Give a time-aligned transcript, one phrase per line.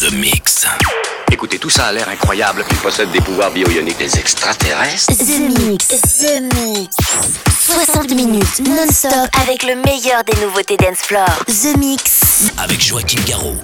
[0.00, 0.64] The Mix.
[1.32, 2.64] Écoutez, tout ça a l'air incroyable.
[2.70, 3.98] Il possède des pouvoirs bio-ioniques.
[3.98, 5.88] Des extraterrestres The Mix.
[5.88, 6.96] The Mix.
[7.50, 11.26] 60 minutes non-stop avec le meilleur des nouveautés dance floor.
[11.46, 12.52] The Mix.
[12.58, 13.56] Avec Joachim Garraud.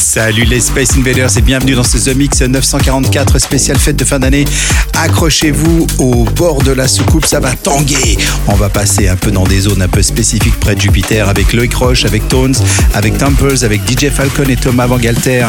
[0.00, 4.18] Salut les Space Invaders et bienvenue dans ce The Mix 944 spécial fête de fin
[4.18, 4.46] d'année.
[4.94, 8.16] Accrochez-vous au bord de la soucoupe, ça va tanguer.
[8.48, 11.52] On va passer un peu dans des zones un peu spécifiques près de Jupiter avec
[11.52, 12.54] Loïc Roche, avec Tones,
[12.94, 15.46] avec Temples, avec DJ Falcon et Thomas Van Galter,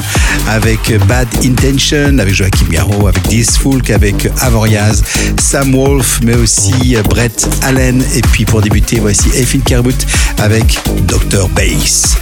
[0.47, 5.01] avec Bad Intention, avec Joachim Garraud, avec Dis Folk, avec Avoriaz,
[5.39, 8.03] Sam Wolf, mais aussi Brett Allen.
[8.13, 10.05] Et puis pour débuter, voici Effin Kerbout
[10.39, 10.77] avec
[11.07, 11.47] Dr.
[11.49, 12.17] Bass.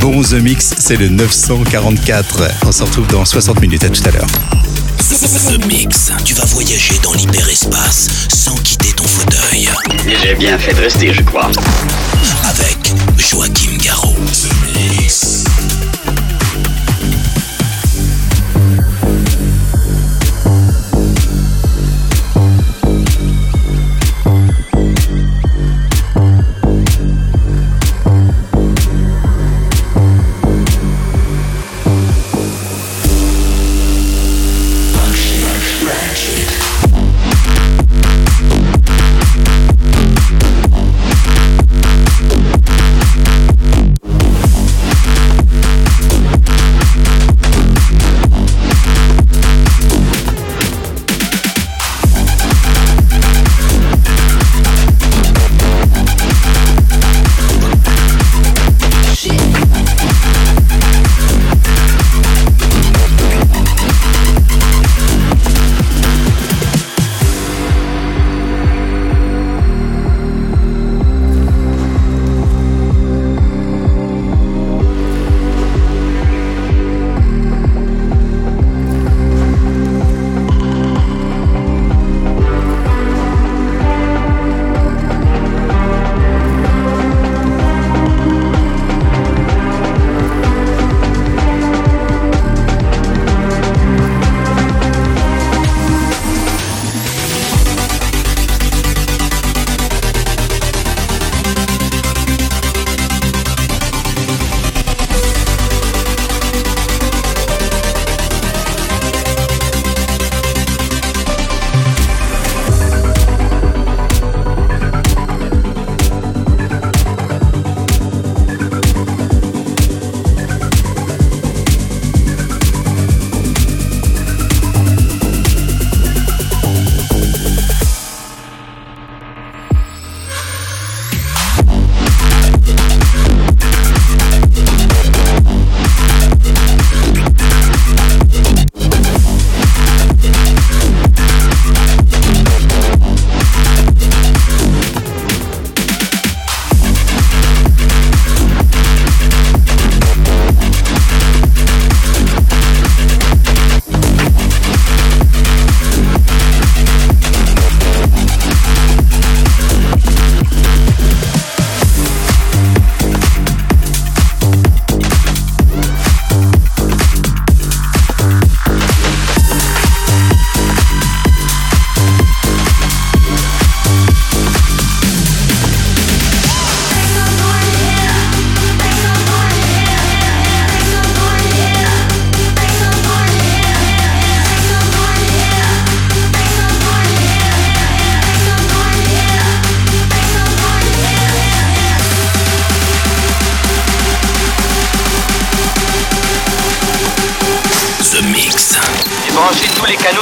[0.00, 1.08] Bon The Mix, c'est le
[1.70, 2.42] 944.
[2.66, 3.84] On se retrouve dans 60 minutes.
[3.84, 4.26] À tout à l'heure.
[4.98, 6.12] The Mix.
[6.24, 9.68] Tu vas voyager dans l'hyperespace sans quitter ton fauteuil.
[10.22, 11.50] J'ai bien fait de rester, je crois.
[12.48, 14.14] Avec Joachim Garraud.
[14.14, 15.44] The Mix.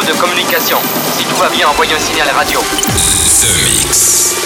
[0.07, 0.79] De communication.
[1.17, 2.61] Si tout va bien, envoyez un signal radio.
[2.61, 4.44] The Mix.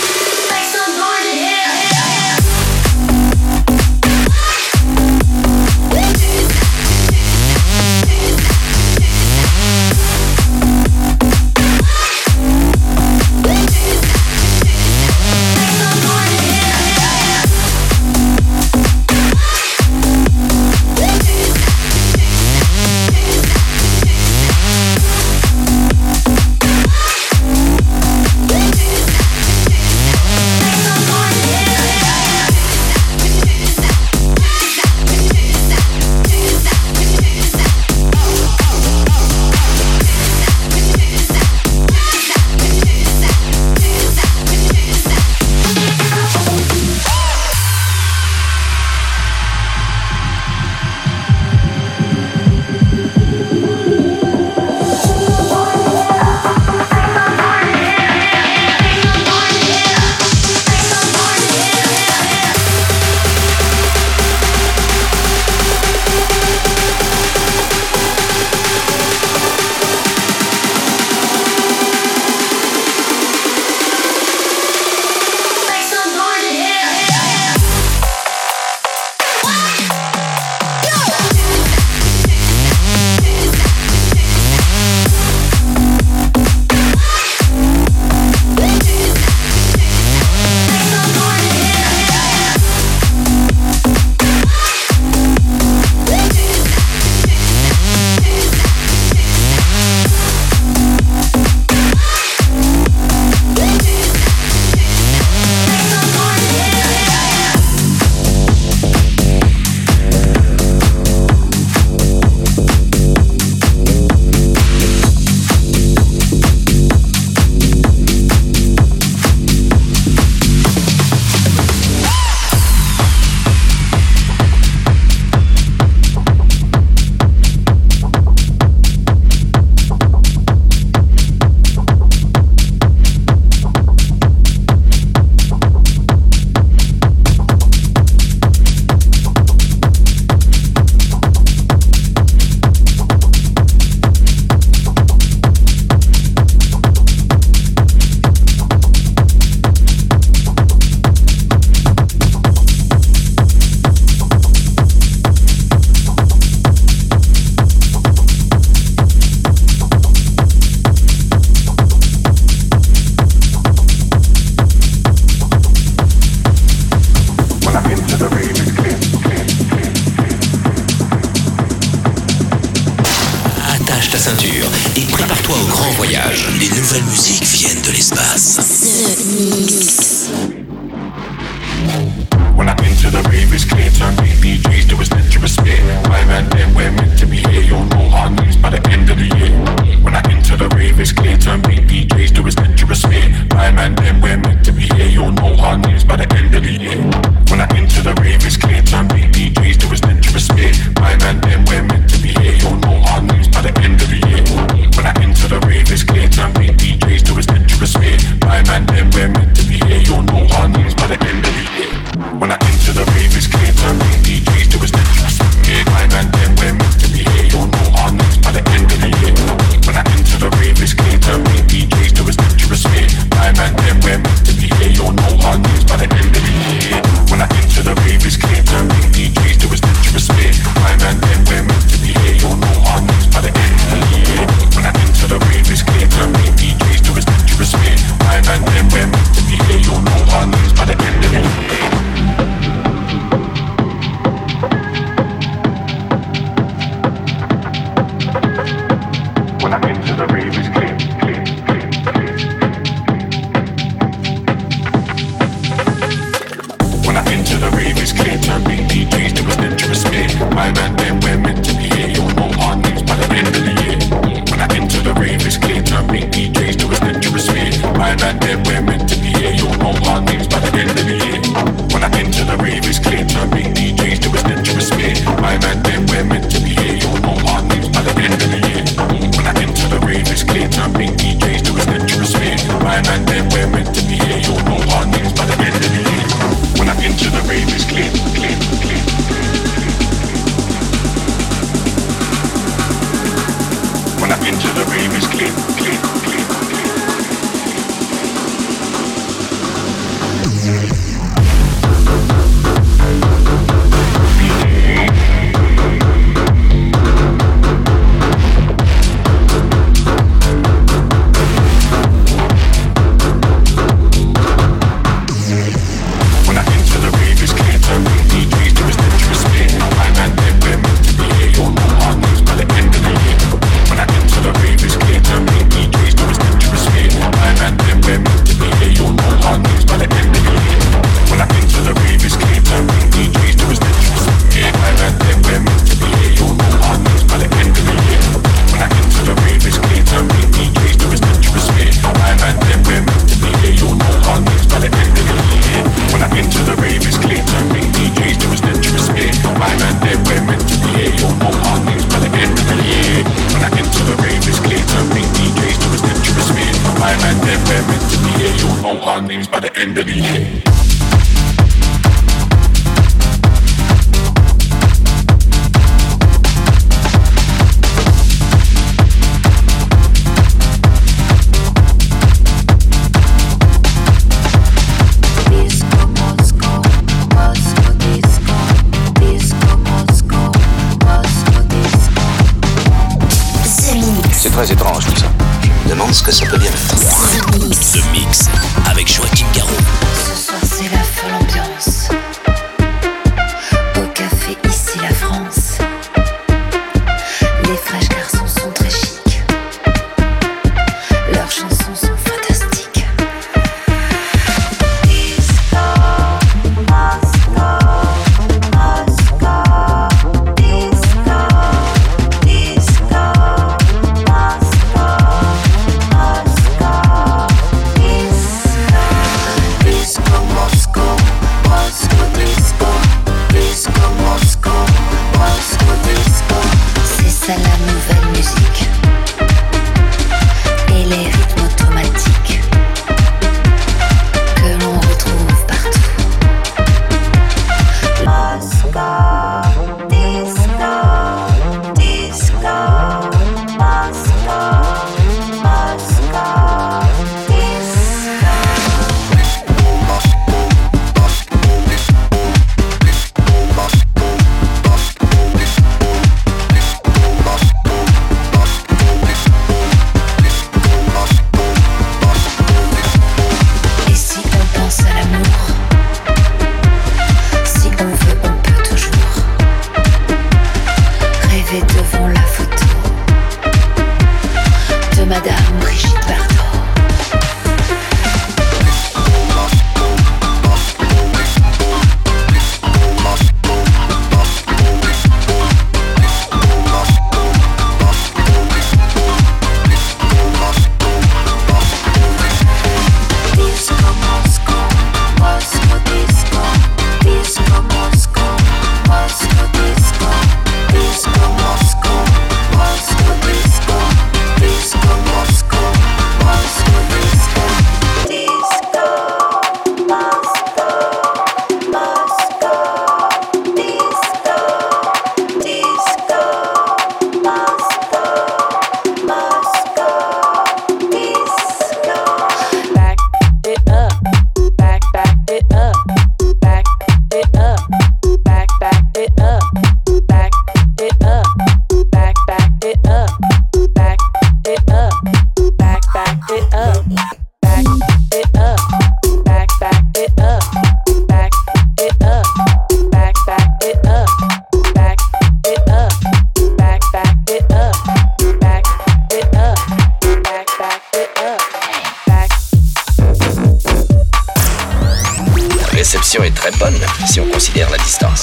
[427.49, 427.88] Salam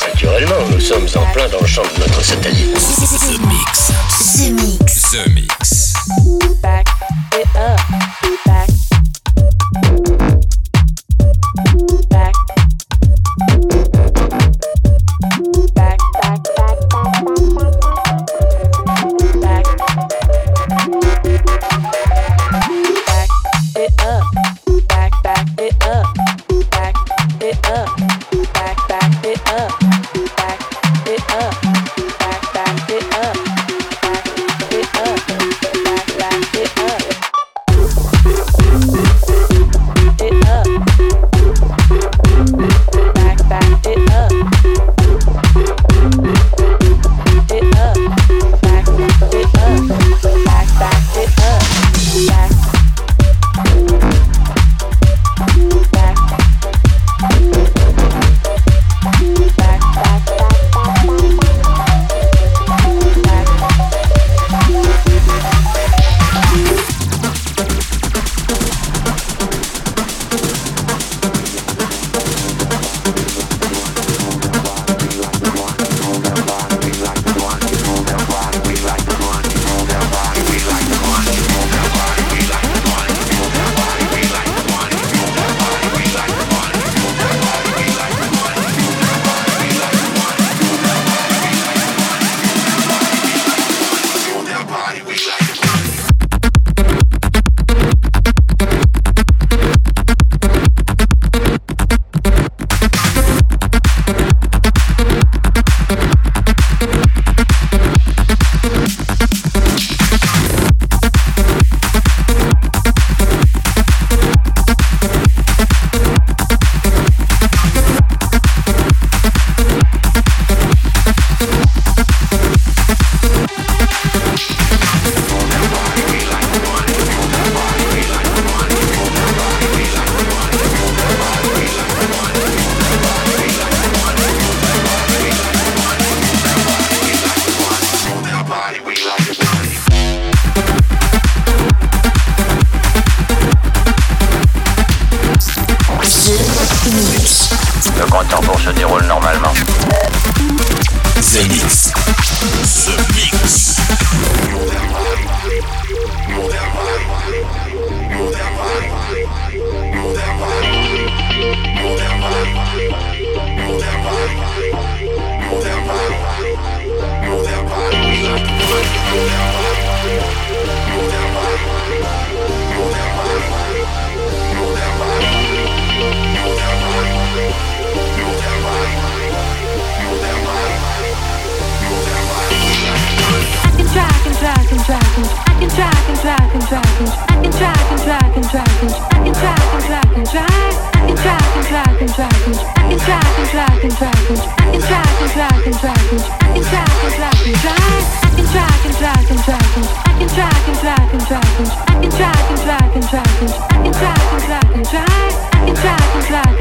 [0.08, 2.78] Naturellement, nous sommes en plein dans le champ de notre satellite.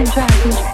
[0.04, 0.74] and dragons.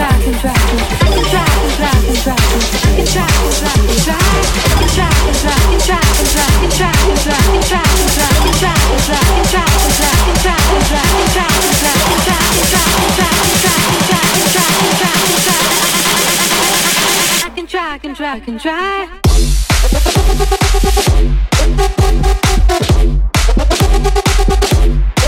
[18.61, 19.07] Try.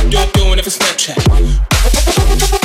[0.09, 2.62] You're doing it for Snapchat.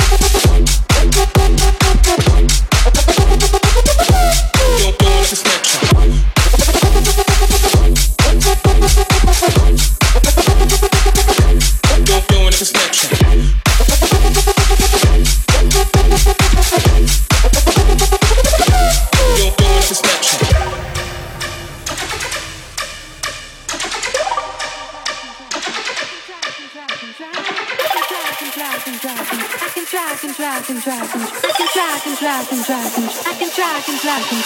[30.59, 32.75] I can try, I can try, I can try.
[32.75, 34.41] I can try, I can try, I can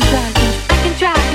[0.00, 0.32] try.
[0.70, 1.27] I can try.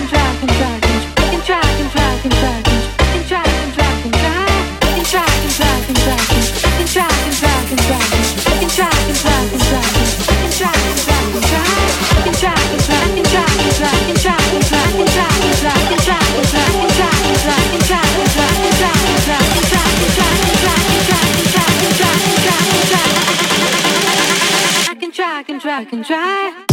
[25.83, 26.72] I can try.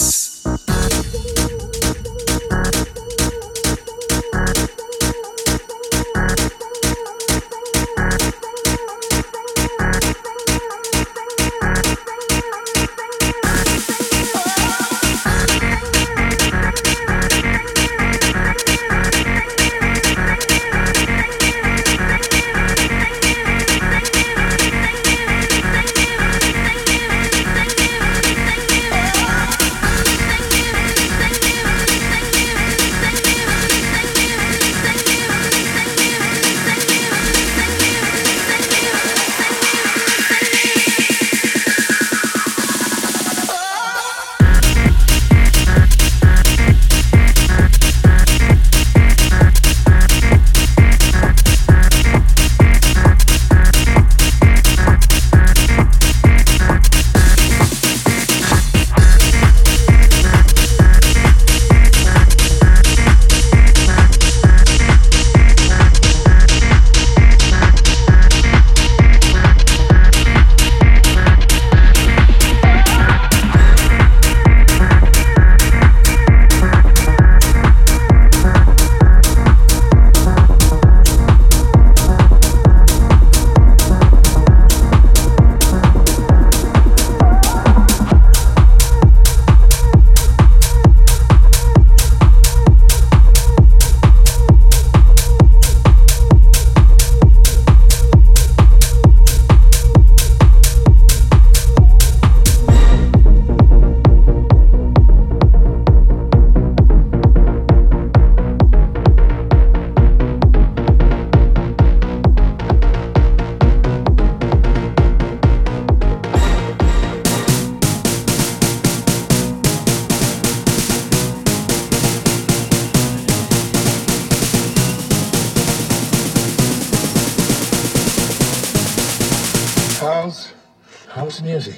[131.13, 131.77] House music.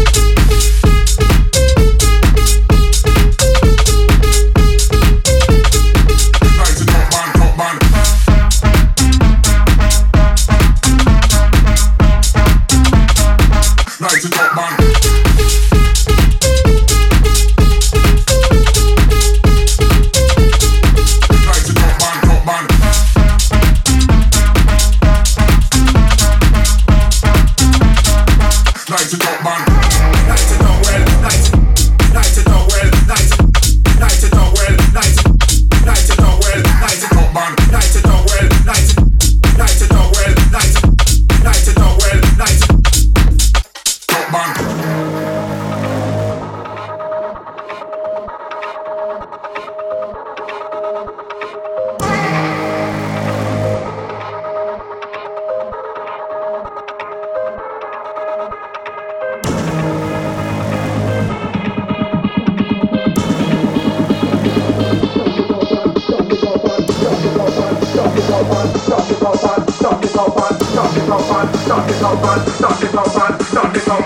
[70.81, 74.00] stop it, stop it, stop it, stop it, stop it, stop stop it,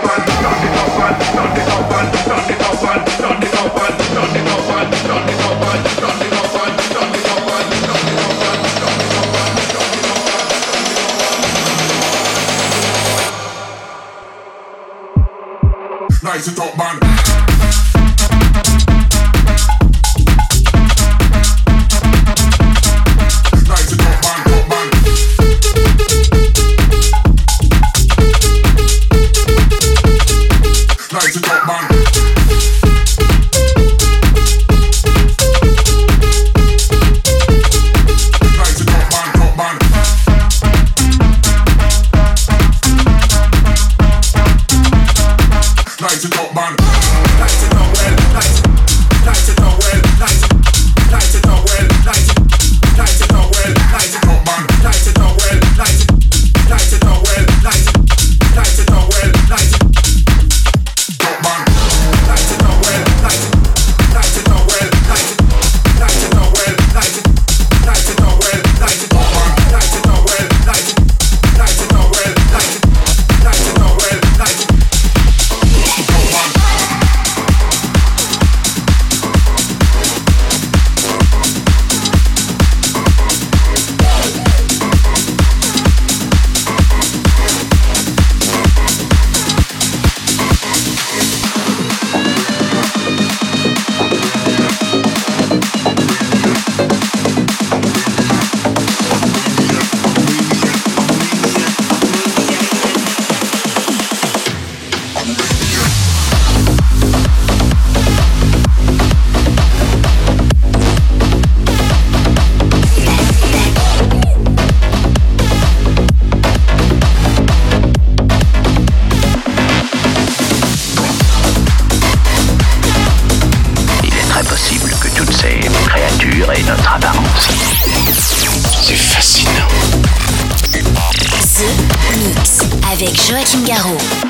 [133.28, 134.25] Joachim Garraud.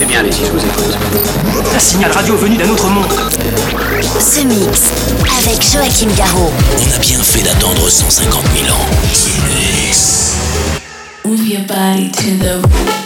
[0.00, 0.98] Eh bien, allez-y, je vous écoute.
[1.72, 3.06] Un signal radio venu d'un autre monde.
[4.18, 4.90] Ce mix
[5.38, 6.50] avec Joachim Garraud.
[6.76, 8.88] On a bien fait d'attendre 150 000 ans.
[11.24, 13.01] Move your body to the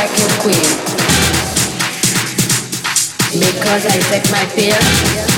[0.00, 0.70] like a queen.
[3.38, 5.29] Because I take my pill.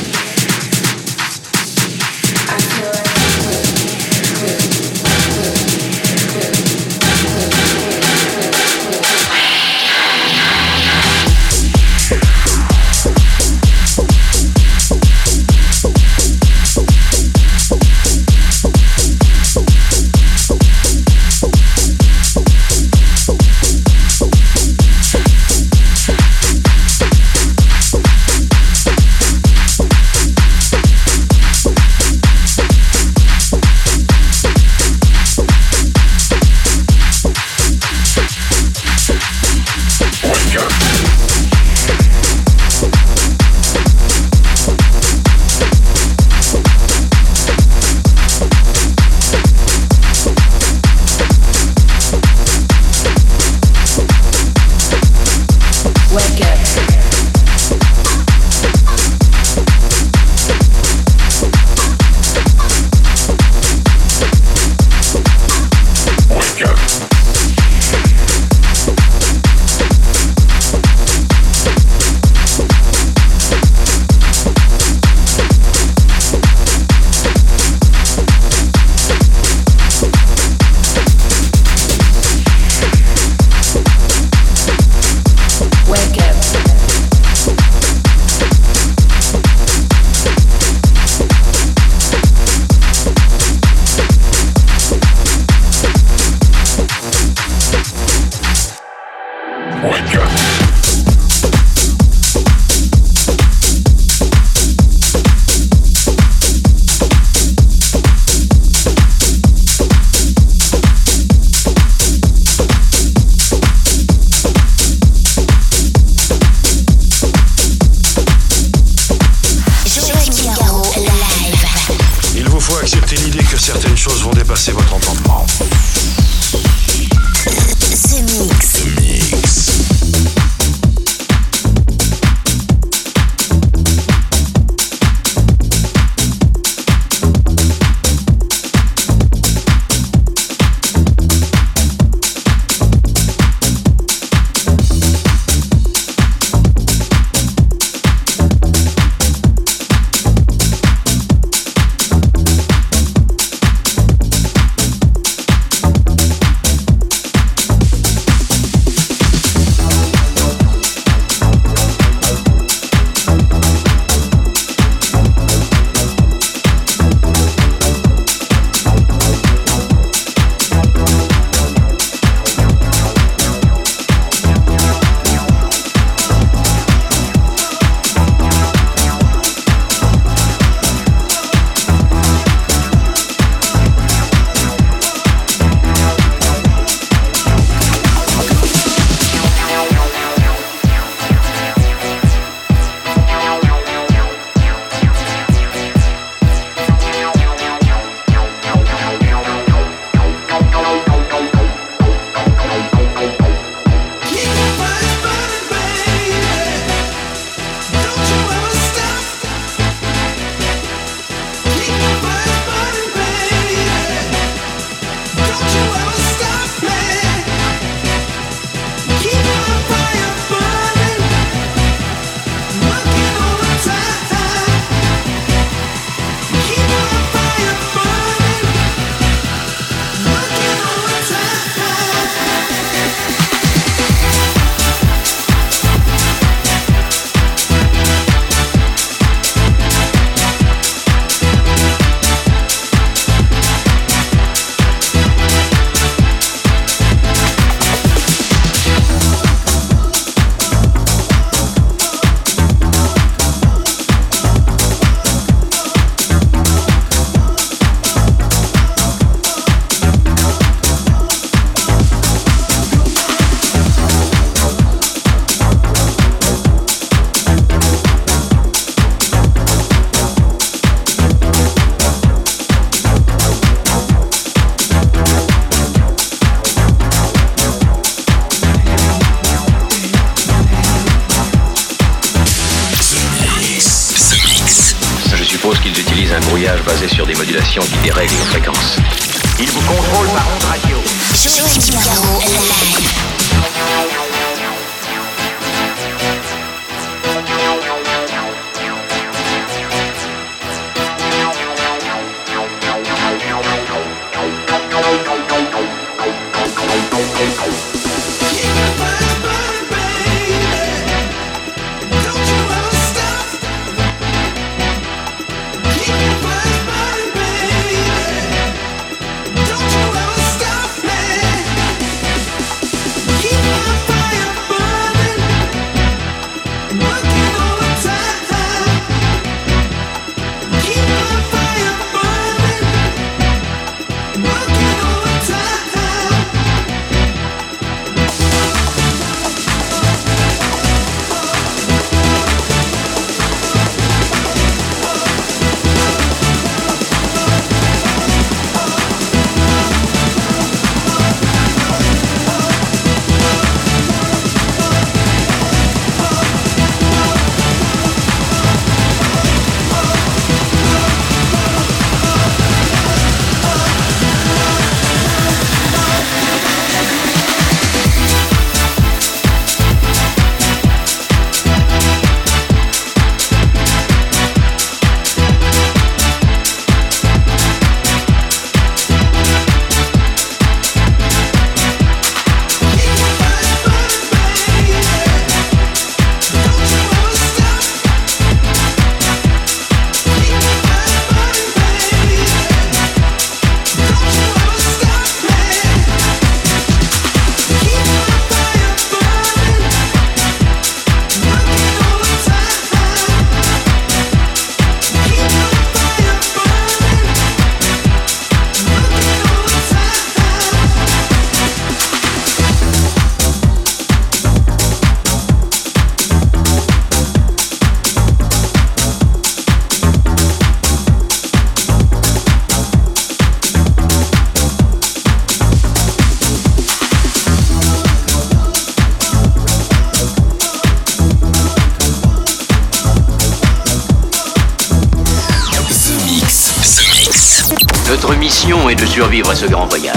[438.32, 440.16] Notre mission est de survivre à ce grand voyage.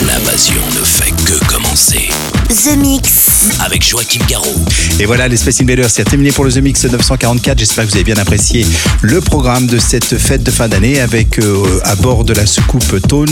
[0.00, 2.08] L'invasion ne fait que commencer.
[2.48, 3.50] The Mix.
[3.62, 4.64] Avec Joachim Garraud.
[4.98, 7.58] Et voilà, les Space Invaders, c'est terminé pour le The Mix 944.
[7.58, 8.66] J'espère que vous avez bien apprécié
[9.02, 13.06] le programme de cette fête de fin d'année avec euh, à bord de la soucoupe
[13.06, 13.28] Tones,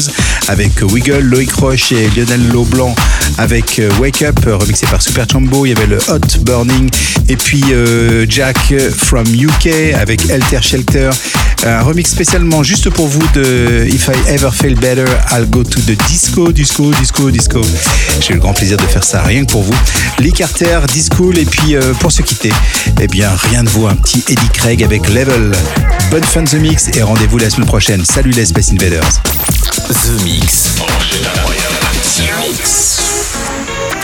[0.48, 2.94] avec Wiggle, Loïc Roche et Lionel Leblanc,
[3.38, 5.64] avec euh, Wake Up, remixé par Super Chambo.
[5.64, 6.90] Il y avait le Hot Burning,
[7.28, 11.10] et puis euh, Jack from UK avec Elter Shelter.
[11.66, 15.80] Un remix spécialement juste pour vous de If I Ever Feel Better, I'll Go to
[15.80, 17.60] the Disco, Disco, Disco, Disco.
[18.20, 19.74] J'ai eu le grand plaisir de faire ça rien que pour vous.
[20.18, 22.52] Lee Carter, Disco, et puis euh, pour se quitter,
[23.00, 25.52] eh bien rien de vous un petit Eddie Craig avec Level.
[26.10, 28.04] Bonne fin de Mix et rendez-vous la semaine prochaine.
[28.04, 29.22] Salut les Space Invaders.
[29.88, 30.76] The Mix.
[32.16, 33.00] The Mix.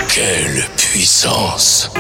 [0.09, 1.91] Quelle puissance